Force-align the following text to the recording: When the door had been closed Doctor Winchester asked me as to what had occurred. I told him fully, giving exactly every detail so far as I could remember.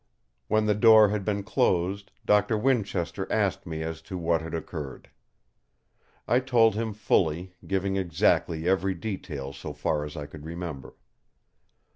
When 0.47 0.65
the 0.65 0.73
door 0.73 1.09
had 1.09 1.23
been 1.23 1.43
closed 1.43 2.11
Doctor 2.25 2.57
Winchester 2.57 3.31
asked 3.31 3.67
me 3.67 3.83
as 3.83 4.01
to 4.09 4.17
what 4.17 4.41
had 4.41 4.55
occurred. 4.55 5.11
I 6.27 6.39
told 6.39 6.73
him 6.73 6.91
fully, 6.91 7.53
giving 7.67 7.97
exactly 7.97 8.67
every 8.67 8.95
detail 8.95 9.53
so 9.53 9.73
far 9.73 10.03
as 10.03 10.17
I 10.17 10.25
could 10.25 10.43
remember. 10.43 10.95